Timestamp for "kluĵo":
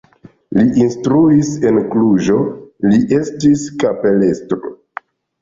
1.91-2.39